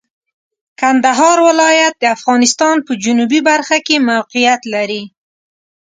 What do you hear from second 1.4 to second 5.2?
ولایت د افغانستان په جنوبي برخه کې موقعیت لري.